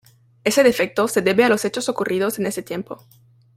[0.43, 3.05] Ese defecto se debe a los hechos ocurridos en ese tiempo.